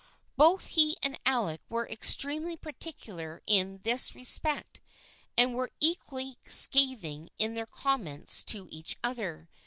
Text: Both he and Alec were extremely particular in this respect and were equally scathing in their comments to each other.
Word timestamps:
Both 0.35 0.69
he 0.69 0.97
and 1.03 1.19
Alec 1.27 1.61
were 1.69 1.87
extremely 1.87 2.57
particular 2.57 3.43
in 3.45 3.81
this 3.83 4.15
respect 4.15 4.81
and 5.37 5.53
were 5.53 5.69
equally 5.79 6.39
scathing 6.43 7.29
in 7.37 7.53
their 7.53 7.67
comments 7.67 8.43
to 8.45 8.67
each 8.71 8.97
other. 9.03 9.47